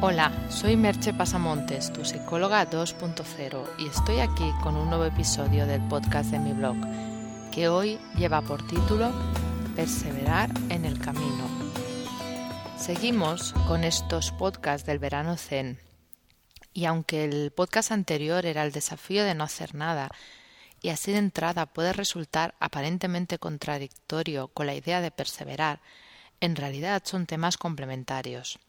Hola, 0.00 0.30
soy 0.48 0.76
Merche 0.76 1.12
Pasamontes, 1.12 1.92
tu 1.92 2.04
psicóloga 2.04 2.70
2.0, 2.70 3.66
y 3.80 3.88
estoy 3.88 4.20
aquí 4.20 4.48
con 4.62 4.76
un 4.76 4.88
nuevo 4.88 5.04
episodio 5.04 5.66
del 5.66 5.80
podcast 5.88 6.30
de 6.30 6.38
mi 6.38 6.52
blog, 6.52 6.76
que 7.50 7.68
hoy 7.68 7.98
lleva 8.16 8.40
por 8.40 8.64
título 8.64 9.10
Perseverar 9.74 10.50
en 10.68 10.84
el 10.84 11.00
camino. 11.00 11.48
Seguimos 12.78 13.52
con 13.66 13.82
estos 13.82 14.30
podcasts 14.30 14.86
del 14.86 15.00
verano 15.00 15.36
zen, 15.36 15.80
y 16.72 16.84
aunque 16.84 17.24
el 17.24 17.50
podcast 17.50 17.90
anterior 17.90 18.46
era 18.46 18.62
el 18.62 18.70
desafío 18.70 19.24
de 19.24 19.34
no 19.34 19.42
hacer 19.42 19.74
nada, 19.74 20.10
y 20.80 20.90
así 20.90 21.10
de 21.10 21.18
entrada 21.18 21.66
puede 21.66 21.92
resultar 21.92 22.54
aparentemente 22.60 23.40
contradictorio 23.40 24.46
con 24.46 24.66
la 24.66 24.76
idea 24.76 25.00
de 25.00 25.10
perseverar, 25.10 25.80
en 26.40 26.54
realidad 26.54 27.02
son 27.04 27.26
temas 27.26 27.58
complementarios. 27.58 28.60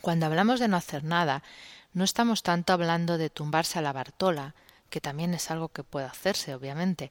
Cuando 0.00 0.26
hablamos 0.26 0.60
de 0.60 0.68
no 0.68 0.76
hacer 0.76 1.04
nada, 1.04 1.42
no 1.92 2.04
estamos 2.04 2.42
tanto 2.42 2.72
hablando 2.72 3.18
de 3.18 3.30
tumbarse 3.30 3.78
a 3.78 3.82
la 3.82 3.92
Bartola, 3.92 4.54
que 4.90 5.00
también 5.00 5.34
es 5.34 5.50
algo 5.50 5.68
que 5.68 5.84
puede 5.84 6.06
hacerse, 6.06 6.54
obviamente, 6.54 7.10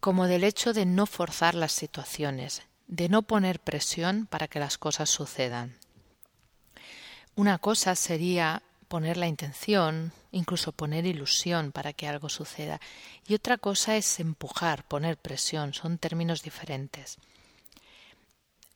como 0.00 0.26
del 0.26 0.44
hecho 0.44 0.72
de 0.72 0.86
no 0.86 1.06
forzar 1.06 1.54
las 1.54 1.72
situaciones, 1.72 2.62
de 2.86 3.08
no 3.08 3.22
poner 3.22 3.60
presión 3.60 4.26
para 4.26 4.48
que 4.48 4.60
las 4.60 4.78
cosas 4.78 5.10
sucedan. 5.10 5.76
Una 7.36 7.58
cosa 7.58 7.94
sería 7.94 8.62
poner 8.88 9.16
la 9.16 9.28
intención, 9.28 10.12
incluso 10.32 10.72
poner 10.72 11.06
ilusión 11.06 11.70
para 11.70 11.92
que 11.92 12.08
algo 12.08 12.28
suceda, 12.28 12.80
y 13.26 13.34
otra 13.34 13.56
cosa 13.56 13.96
es 13.96 14.18
empujar, 14.18 14.84
poner 14.84 15.16
presión, 15.16 15.72
son 15.72 15.98
términos 15.98 16.42
diferentes. 16.42 17.18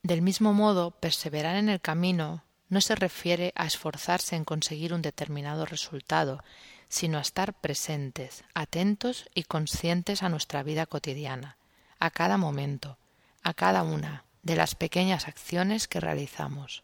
Del 0.03 0.21
mismo 0.21 0.53
modo, 0.53 0.91
perseverar 0.91 1.57
en 1.57 1.67
el 1.67 1.81
camino 1.81 2.44
no 2.69 2.81
se 2.81 2.95
refiere 2.95 3.53
a 3.55 3.65
esforzarse 3.65 4.35
en 4.35 4.45
conseguir 4.45 4.93
un 4.93 5.01
determinado 5.01 5.65
resultado, 5.65 6.43
sino 6.89 7.17
a 7.17 7.21
estar 7.21 7.53
presentes, 7.53 8.43
atentos 8.53 9.29
y 9.33 9.43
conscientes 9.43 10.23
a 10.23 10.29
nuestra 10.29 10.63
vida 10.63 10.85
cotidiana, 10.85 11.57
a 11.99 12.09
cada 12.09 12.37
momento, 12.37 12.97
a 13.43 13.53
cada 13.53 13.83
una 13.83 14.23
de 14.43 14.55
las 14.55 14.75
pequeñas 14.75 15.27
acciones 15.27 15.87
que 15.87 15.99
realizamos. 15.99 16.83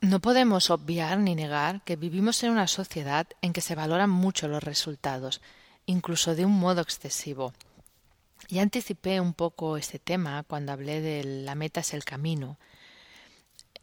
No 0.00 0.20
podemos 0.20 0.70
obviar 0.70 1.18
ni 1.18 1.34
negar 1.34 1.82
que 1.82 1.96
vivimos 1.96 2.42
en 2.44 2.52
una 2.52 2.68
sociedad 2.68 3.26
en 3.42 3.52
que 3.52 3.60
se 3.60 3.74
valoran 3.74 4.10
mucho 4.10 4.46
los 4.46 4.62
resultados, 4.62 5.40
incluso 5.86 6.36
de 6.36 6.44
un 6.44 6.52
modo 6.52 6.82
excesivo. 6.82 7.52
Ya 8.48 8.62
anticipé 8.62 9.20
un 9.20 9.34
poco 9.34 9.76
este 9.76 9.98
tema 9.98 10.44
cuando 10.44 10.70
hablé 10.70 11.00
de 11.00 11.24
la 11.24 11.56
meta 11.56 11.80
es 11.80 11.94
el 11.94 12.04
camino, 12.04 12.58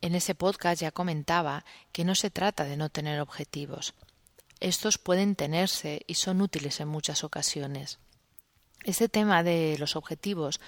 en 0.02 0.16
ese 0.16 0.36
podcast 0.36 0.82
ya 0.82 0.92
comentaba 0.92 1.66
que 1.92 2.06
no 2.06 2.16
se 2.16 2.30
trata 2.30 2.64
de 2.64 2.78
no 2.78 2.90
tener 2.90 3.20
objetivos. 3.20 3.94
Estos 4.60 4.98
pueden 4.98 5.36
tenerse 5.36 6.04
y 6.08 6.16
son 6.16 6.42
útiles 6.42 6.80
en 6.80 6.88
muchas 6.88 7.24
ocasiones. 7.24 8.00
Ese 8.84 9.10
tema 9.10 9.44
de 9.44 9.78
los 9.80 9.96
objetivos 9.96 10.60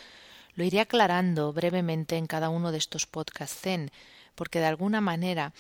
lo 0.56 0.64
iré 0.64 0.80
aclarando 0.80 1.54
brevemente 1.54 2.18
en 2.18 2.26
cada 2.26 2.50
uno 2.50 2.72
de 2.72 2.80
estos 2.80 3.06
podcasts 3.06 3.62
Zen, 3.62 3.92
porque 4.34 4.60
de 4.60 4.66
alguna 4.66 5.02
manera 5.02 5.54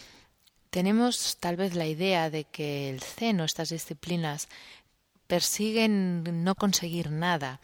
tenemos 0.69 1.37
tal 1.39 1.55
vez 1.55 1.75
la 1.75 1.85
idea 1.85 2.29
de 2.29 2.45
que 2.45 2.89
el 2.89 3.01
Zen 3.01 3.39
o 3.41 3.45
estas 3.45 3.69
disciplinas 3.69 4.49
persiguen 5.27 6.43
no 6.43 6.55
conseguir 6.55 7.11
nada, 7.11 7.59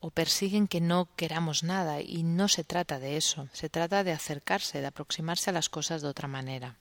o 0.00 0.10
persiguen 0.10 0.68
que 0.68 0.80
no 0.80 1.08
queramos 1.16 1.62
nada 1.62 2.00
y 2.00 2.22
no 2.22 2.48
se 2.48 2.64
trata 2.64 2.98
de 2.98 3.16
eso, 3.16 3.48
se 3.52 3.68
trata 3.68 4.04
de 4.04 4.12
acercarse, 4.12 4.80
de 4.80 4.86
aproximarse 4.86 5.50
a 5.50 5.52
las 5.52 5.68
cosas 5.68 6.02
de 6.02 6.08
otra 6.08 6.28
manera. 6.28 6.76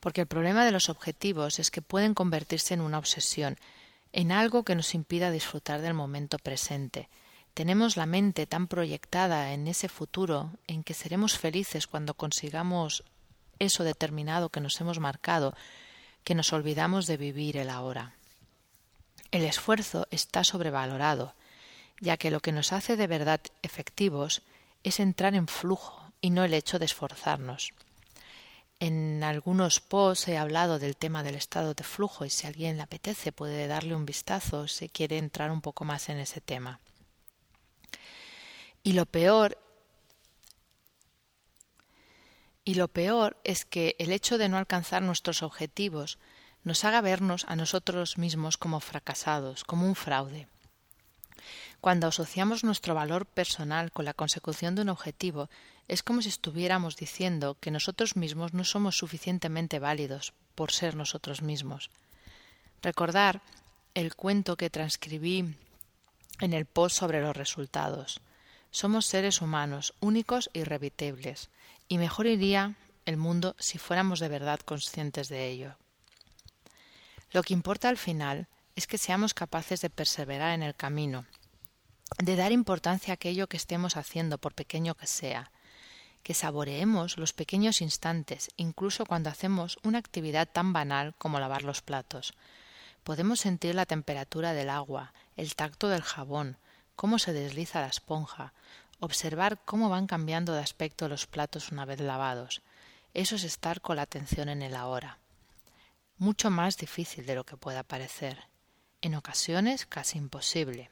Porque 0.00 0.22
el 0.22 0.26
problema 0.26 0.64
de 0.64 0.72
los 0.72 0.88
objetivos 0.88 1.58
es 1.58 1.70
que 1.70 1.82
pueden 1.82 2.14
convertirse 2.14 2.74
en 2.74 2.80
una 2.80 2.98
obsesión, 2.98 3.56
en 4.12 4.32
algo 4.32 4.62
que 4.62 4.74
nos 4.74 4.94
impida 4.94 5.30
disfrutar 5.30 5.80
del 5.80 5.94
momento 5.94 6.38
presente. 6.38 7.08
Tenemos 7.54 7.96
la 7.96 8.06
mente 8.06 8.46
tan 8.46 8.66
proyectada 8.66 9.52
en 9.52 9.66
ese 9.66 9.88
futuro 9.88 10.50
en 10.66 10.84
que 10.84 10.94
seremos 10.94 11.38
felices 11.38 11.86
cuando 11.86 12.14
consigamos 12.14 13.02
eso 13.58 13.84
determinado 13.84 14.50
que 14.50 14.60
nos 14.60 14.80
hemos 14.80 15.00
marcado, 15.00 15.54
que 16.22 16.34
nos 16.34 16.52
olvidamos 16.52 17.06
de 17.06 17.16
vivir 17.16 17.56
el 17.56 17.70
ahora. 17.70 18.12
El 19.30 19.44
esfuerzo 19.44 20.06
está 20.10 20.44
sobrevalorado, 20.44 21.34
ya 22.00 22.16
que 22.16 22.30
lo 22.30 22.40
que 22.40 22.52
nos 22.52 22.72
hace 22.72 22.96
de 22.96 23.06
verdad 23.06 23.40
efectivos 23.62 24.42
es 24.82 25.00
entrar 25.00 25.34
en 25.34 25.48
flujo 25.48 26.12
y 26.20 26.30
no 26.30 26.44
el 26.44 26.54
hecho 26.54 26.78
de 26.78 26.84
esforzarnos. 26.84 27.72
En 28.78 29.24
algunos 29.24 29.80
posts 29.80 30.28
he 30.28 30.36
hablado 30.36 30.78
del 30.78 30.96
tema 30.96 31.22
del 31.22 31.34
estado 31.34 31.72
de 31.72 31.84
flujo 31.84 32.26
y 32.26 32.30
si 32.30 32.46
alguien 32.46 32.76
le 32.76 32.82
apetece 32.82 33.32
puede 33.32 33.66
darle 33.68 33.94
un 33.94 34.04
vistazo 34.04 34.68
si 34.68 34.90
quiere 34.90 35.16
entrar 35.16 35.50
un 35.50 35.62
poco 35.62 35.84
más 35.84 36.10
en 36.10 36.18
ese 36.18 36.42
tema. 36.42 36.80
Y 38.82 38.92
lo 38.92 39.06
peor 39.06 39.58
y 42.64 42.74
lo 42.74 42.88
peor 42.88 43.38
es 43.44 43.64
que 43.64 43.96
el 43.98 44.12
hecho 44.12 44.38
de 44.38 44.48
no 44.48 44.58
alcanzar 44.58 45.00
nuestros 45.00 45.42
objetivos 45.42 46.18
nos 46.64 46.84
haga 46.84 47.00
vernos 47.00 47.46
a 47.48 47.56
nosotros 47.56 48.18
mismos 48.18 48.58
como 48.58 48.80
fracasados, 48.80 49.64
como 49.64 49.86
un 49.86 49.94
fraude. 49.94 50.48
Cuando 51.80 52.06
asociamos 52.06 52.64
nuestro 52.64 52.94
valor 52.94 53.26
personal 53.26 53.92
con 53.92 54.04
la 54.04 54.14
consecución 54.14 54.74
de 54.74 54.82
un 54.82 54.88
objetivo, 54.88 55.48
es 55.88 56.02
como 56.02 56.22
si 56.22 56.28
estuviéramos 56.28 56.96
diciendo 56.96 57.56
que 57.60 57.70
nosotros 57.70 58.16
mismos 58.16 58.54
no 58.54 58.64
somos 58.64 58.98
suficientemente 58.98 59.78
válidos 59.78 60.32
por 60.54 60.72
ser 60.72 60.96
nosotros 60.96 61.42
mismos. 61.42 61.90
Recordar 62.82 63.42
el 63.94 64.14
cuento 64.14 64.56
que 64.56 64.70
transcribí 64.70 65.54
en 66.40 66.52
el 66.52 66.66
post 66.66 66.96
sobre 66.96 67.20
los 67.20 67.36
resultados. 67.36 68.20
Somos 68.70 69.06
seres 69.06 69.40
humanos, 69.40 69.94
únicos 70.00 70.50
e 70.52 70.60
irrepetibles, 70.60 71.50
y 71.88 71.98
mejor 71.98 72.26
iría 72.26 72.74
el 73.06 73.16
mundo 73.16 73.54
si 73.58 73.78
fuéramos 73.78 74.20
de 74.20 74.28
verdad 74.28 74.60
conscientes 74.60 75.28
de 75.28 75.48
ello. 75.48 75.76
Lo 77.30 77.42
que 77.42 77.54
importa 77.54 77.88
al 77.88 77.96
final 77.96 78.48
es 78.76 78.86
que 78.86 78.98
seamos 78.98 79.34
capaces 79.34 79.80
de 79.80 79.90
perseverar 79.90 80.52
en 80.52 80.62
el 80.62 80.76
camino, 80.76 81.24
de 82.18 82.36
dar 82.36 82.52
importancia 82.52 83.12
a 83.12 83.14
aquello 83.14 83.48
que 83.48 83.56
estemos 83.56 83.96
haciendo, 83.96 84.38
por 84.38 84.54
pequeño 84.54 84.94
que 84.94 85.06
sea, 85.06 85.50
que 86.22 86.34
saboreemos 86.34 87.16
los 87.16 87.32
pequeños 87.32 87.80
instantes, 87.80 88.50
incluso 88.56 89.06
cuando 89.06 89.30
hacemos 89.30 89.78
una 89.82 89.98
actividad 89.98 90.48
tan 90.48 90.72
banal 90.72 91.14
como 91.18 91.40
lavar 91.40 91.62
los 91.62 91.82
platos. 91.82 92.34
Podemos 93.02 93.40
sentir 93.40 93.74
la 93.74 93.86
temperatura 93.86 94.52
del 94.52 94.68
agua, 94.68 95.14
el 95.36 95.54
tacto 95.54 95.88
del 95.88 96.02
jabón, 96.02 96.58
cómo 96.96 97.18
se 97.18 97.32
desliza 97.32 97.80
la 97.80 97.86
esponja, 97.86 98.52
observar 99.00 99.60
cómo 99.64 99.88
van 99.88 100.06
cambiando 100.06 100.52
de 100.52 100.60
aspecto 100.60 101.08
los 101.08 101.26
platos 101.26 101.70
una 101.70 101.84
vez 101.84 102.00
lavados. 102.00 102.62
Eso 103.14 103.36
es 103.36 103.44
estar 103.44 103.80
con 103.80 103.96
la 103.96 104.02
atención 104.02 104.48
en 104.48 104.62
el 104.62 104.76
ahora. 104.76 105.18
Mucho 106.18 106.50
más 106.50 106.76
difícil 106.76 107.24
de 107.24 107.34
lo 107.34 107.44
que 107.44 107.56
pueda 107.56 107.82
parecer. 107.82 108.38
En 109.06 109.14
ocasiones 109.14 109.86
casi 109.86 110.18
imposible. 110.18 110.90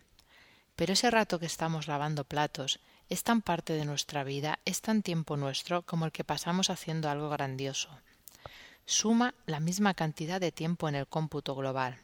Pero 0.77 0.93
ese 0.93 1.11
rato 1.11 1.41
que 1.41 1.47
estamos 1.47 1.89
lavando 1.89 2.23
platos 2.23 2.79
es 3.09 3.25
tan 3.25 3.43
parte 3.43 3.73
de 3.73 3.85
nuestra 3.85 4.23
vida, 4.23 4.61
es 4.65 4.83
tan 4.83 5.03
tiempo 5.03 5.37
nuestro 5.37 5.83
como 5.83 6.05
el 6.05 6.13
que 6.13 6.23
pasamos 6.23 6.71
haciendo 6.71 7.11
algo 7.11 7.29
grandioso. 7.29 7.89
Suma 8.87 9.35
la 9.47 9.59
misma 9.59 9.95
cantidad 9.95 10.41
de 10.41 10.53
tiempo 10.53 10.89
en 10.89 10.95
el 10.95 11.09
cómputo 11.09 11.57
global. 11.57 11.99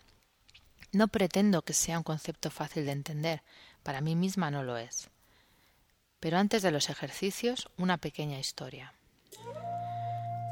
No 0.91 1.06
pretendo 1.06 1.62
que 1.62 1.75
sea 1.75 1.98
un 1.98 2.03
concepto 2.03 2.50
fácil 2.50 2.87
de 2.87 2.92
entender, 2.92 3.42
para 3.84 4.00
mí 4.00 4.16
misma 4.16 4.50
no 4.50 4.65
lo 4.65 4.78
es. 4.78 5.10
Pero 6.19 6.38
antes 6.38 6.62
de 6.62 6.72
los 6.72 6.91
ejercicios, 6.91 7.69
una 7.77 7.98
pequeña 7.98 8.41
historia. 8.41 8.94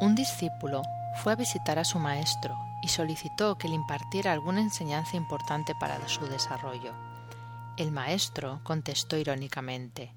Un 0.01 0.15
discípulo 0.15 0.83
fue 1.25 1.33
a 1.33 1.37
visitar 1.37 1.81
a 1.81 1.85
su 1.85 1.99
maestro 1.99 2.57
y 2.83 2.89
solicitó 2.89 3.59
que 3.59 3.69
le 3.69 3.75
impartiera 3.75 4.33
alguna 4.33 4.61
enseñanza 4.61 5.17
importante 5.17 5.75
para 5.75 6.07
su 6.09 6.27
desarrollo. 6.27 6.93
El 7.77 7.93
maestro 7.93 8.61
contestó 8.65 9.17
irónicamente 9.17 10.15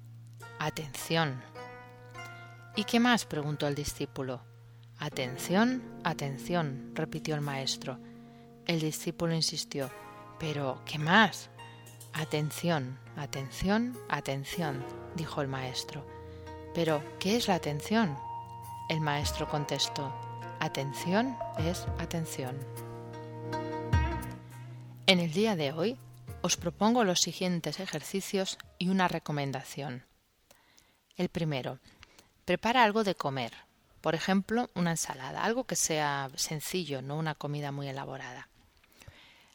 Atención. 0.58 1.42
¿Y 2.76 2.84
qué 2.84 3.00
más? 3.00 3.24
preguntó 3.24 3.66
el 3.66 3.74
discípulo. 3.74 4.42
Atención, 4.98 5.82
atención, 6.04 6.92
repitió 6.94 7.34
el 7.34 7.40
maestro. 7.40 7.98
El 8.66 8.80
discípulo 8.80 9.34
insistió 9.34 9.90
Pero, 10.38 10.80
¿qué 10.84 10.98
más? 10.98 11.50
Atención, 12.12 12.98
atención, 13.16 13.98
atención, 14.08 14.84
dijo 15.16 15.40
el 15.40 15.48
maestro. 15.48 16.06
Pero, 16.74 17.02
¿qué 17.18 17.36
es 17.36 17.48
la 17.48 17.54
atención? 17.54 18.16
El 18.88 19.00
maestro 19.00 19.48
contestó 19.48 20.12
Atención 20.62 21.36
es 21.58 21.88
atención. 21.98 22.56
En 25.08 25.18
el 25.18 25.32
día 25.32 25.56
de 25.56 25.72
hoy 25.72 25.98
os 26.40 26.56
propongo 26.56 27.02
los 27.02 27.18
siguientes 27.18 27.80
ejercicios 27.80 28.58
y 28.78 28.88
una 28.88 29.08
recomendación. 29.08 30.06
El 31.16 31.30
primero, 31.30 31.80
prepara 32.44 32.84
algo 32.84 33.02
de 33.02 33.16
comer. 33.16 33.52
Por 34.00 34.14
ejemplo, 34.14 34.70
una 34.76 34.92
ensalada, 34.92 35.42
algo 35.42 35.64
que 35.64 35.74
sea 35.74 36.30
sencillo, 36.36 37.02
no 37.02 37.16
una 37.16 37.34
comida 37.34 37.72
muy 37.72 37.88
elaborada. 37.88 38.48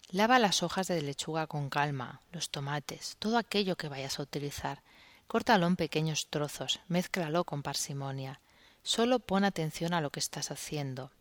Lava 0.09 0.39
las 0.39 0.61
hojas 0.61 0.87
de 0.87 1.01
lechuga 1.01 1.47
con 1.47 1.69
calma, 1.69 2.19
los 2.33 2.49
tomates, 2.49 3.15
todo 3.17 3.37
aquello 3.37 3.77
que 3.77 3.87
vayas 3.87 4.19
a 4.19 4.23
utilizar. 4.23 4.83
Córtalo 5.27 5.67
en 5.67 5.77
pequeños 5.77 6.27
trozos, 6.29 6.81
mézclalo 6.89 7.45
con 7.45 7.63
parsimonia. 7.63 8.41
Solo 8.87 9.19
pon 9.19 9.43
atención 9.43 9.93
a 9.93 9.99
lo 9.99 10.11
que 10.11 10.21
estás 10.21 10.49
haciendo. 10.49 11.11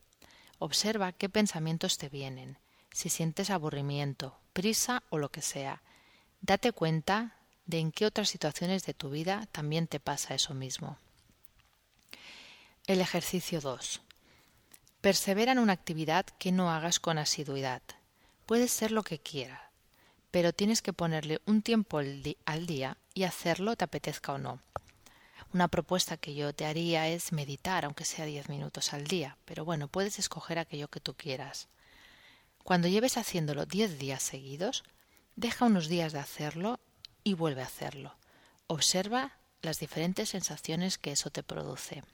Observa 0.60 1.10
qué 1.10 1.28
pensamientos 1.28 1.98
te 1.98 2.08
vienen, 2.08 2.58
si 2.92 3.08
sientes 3.08 3.50
aburrimiento, 3.50 4.38
prisa 4.52 5.02
o 5.10 5.18
lo 5.18 5.30
que 5.30 5.42
sea. 5.42 5.82
Date 6.40 6.70
cuenta 6.70 7.34
de 7.64 7.80
en 7.80 7.90
qué 7.90 8.06
otras 8.06 8.28
situaciones 8.28 8.86
de 8.86 8.94
tu 8.94 9.10
vida 9.10 9.48
también 9.50 9.88
te 9.88 9.98
pasa 9.98 10.36
eso 10.36 10.54
mismo. 10.54 10.96
El 12.86 13.00
ejercicio 13.00 13.60
2. 13.60 14.00
Persevera 15.00 15.50
en 15.50 15.58
una 15.58 15.72
actividad 15.72 16.24
que 16.38 16.52
no 16.52 16.70
hagas 16.70 17.00
con 17.00 17.18
asiduidad. 17.18 17.82
Puede 18.46 18.68
ser 18.68 18.92
lo 18.92 19.02
que 19.02 19.18
quieras, 19.18 19.60
pero 20.30 20.52
tienes 20.52 20.82
que 20.82 20.92
ponerle 20.92 21.40
un 21.46 21.62
tiempo 21.62 21.98
al 21.98 22.66
día 22.68 22.96
y 23.12 23.24
hacerlo 23.24 23.74
te 23.74 23.82
apetezca 23.82 24.34
o 24.34 24.38
no. 24.38 24.60
Una 25.56 25.68
propuesta 25.68 26.18
que 26.18 26.34
yo 26.34 26.54
te 26.54 26.66
haría 26.66 27.08
es 27.08 27.32
meditar, 27.32 27.86
aunque 27.86 28.04
sea 28.04 28.26
diez 28.26 28.50
minutos 28.50 28.92
al 28.92 29.06
día, 29.06 29.38
pero 29.46 29.64
bueno, 29.64 29.88
puedes 29.88 30.18
escoger 30.18 30.58
aquello 30.58 30.88
que 30.88 31.00
tú 31.00 31.14
quieras. 31.14 31.68
Cuando 32.62 32.88
lleves 32.88 33.16
haciéndolo 33.16 33.64
diez 33.64 33.98
días 33.98 34.22
seguidos, 34.22 34.84
deja 35.34 35.64
unos 35.64 35.88
días 35.88 36.12
de 36.12 36.18
hacerlo 36.18 36.78
y 37.24 37.32
vuelve 37.32 37.62
a 37.62 37.64
hacerlo. 37.64 38.18
Observa 38.66 39.38
las 39.62 39.78
diferentes 39.78 40.28
sensaciones 40.28 40.98
que 40.98 41.12
eso 41.12 41.30
te 41.30 41.42
produce. 41.42 42.04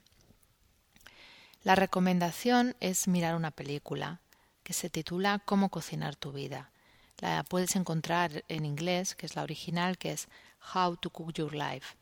La 1.63 1.75
recomendación 1.75 2.77
es 2.79 3.09
mirar 3.09 3.35
una 3.35 3.51
película 3.51 4.21
que 4.63 4.71
se 4.71 4.89
titula 4.89 5.41
Cómo 5.43 5.67
cocinar 5.67 6.15
tu 6.15 6.31
vida. 6.31 6.71
La 7.17 7.43
puedes 7.43 7.75
encontrar 7.75 8.45
en 8.47 8.65
inglés, 8.65 9.15
que 9.15 9.25
es 9.25 9.35
la 9.35 9.43
original, 9.43 9.97
que 9.97 10.13
es 10.13 10.29
How 10.73 10.95
to 10.95 11.09
Cook 11.09 11.33
Your 11.33 11.53
Life, 11.53 11.97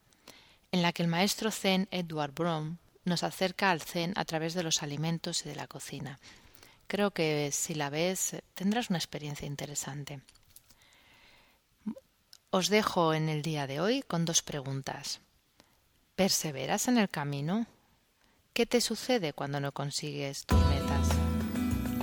en 0.71 0.81
la 0.81 0.94
que 0.94 1.03
el 1.03 1.09
maestro 1.09 1.51
zen 1.51 1.88
Edward 1.91 2.33
Brom 2.33 2.77
nos 3.03 3.23
acerca 3.23 3.71
al 3.71 3.81
zen 3.81 4.13
a 4.15 4.25
través 4.25 4.53
de 4.53 4.63
los 4.63 4.83
alimentos 4.83 5.45
y 5.45 5.50
de 5.50 5.56
la 5.56 5.68
cocina. 5.68 6.19
Creo 6.88 7.12
que 7.12 7.51
si 7.51 7.73
la 7.73 7.89
ves 7.89 8.35
tendrás 8.53 8.89
una 8.89 9.00
experiencia 9.00 9.47
interesante. 9.47 10.21
Os 12.50 12.68
dejo 12.68 13.13
en 13.13 13.29
el 13.29 13.41
día 13.41 13.65
de 13.65 13.79
hoy 13.79 14.01
con 14.01 14.25
dos 14.25 14.41
preguntas. 14.41 15.21
¿Perseveras 16.15 16.88
en 16.89 16.97
el 16.97 17.09
camino? 17.09 17.65
¿Qué 18.53 18.65
te 18.65 18.81
sucede 18.81 19.31
cuando 19.31 19.62
no 19.62 19.71
consigues 19.71 20.45
tus 20.45 20.59
metas? 20.65 21.09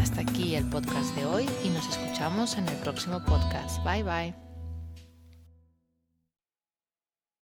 Hasta 0.01 0.23
aquí 0.23 0.55
el 0.55 0.69
podcast 0.71 1.15
de 1.15 1.27
hoy 1.27 1.47
y 1.63 1.69
nos 1.69 1.87
escuchamos 1.89 2.57
en 2.57 2.67
el 2.69 2.77
próximo 2.79 3.23
podcast. 3.25 3.85
Bye 3.85 4.03
bye. 4.03 4.48